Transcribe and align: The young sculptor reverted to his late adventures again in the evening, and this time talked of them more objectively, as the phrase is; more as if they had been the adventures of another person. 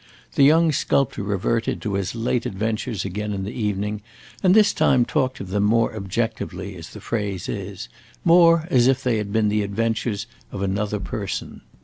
The 0.33 0.41
young 0.41 0.71
sculptor 0.71 1.21
reverted 1.21 1.79
to 1.83 1.93
his 1.93 2.15
late 2.15 2.47
adventures 2.47 3.05
again 3.05 3.33
in 3.33 3.43
the 3.43 3.53
evening, 3.53 4.01
and 4.41 4.55
this 4.55 4.73
time 4.73 5.05
talked 5.05 5.39
of 5.39 5.49
them 5.49 5.61
more 5.65 5.95
objectively, 5.95 6.75
as 6.75 6.89
the 6.89 6.99
phrase 6.99 7.47
is; 7.47 7.87
more 8.25 8.65
as 8.71 8.87
if 8.87 9.03
they 9.03 9.17
had 9.19 9.31
been 9.31 9.49
the 9.49 9.61
adventures 9.61 10.25
of 10.51 10.63
another 10.63 10.99
person. 10.99 11.61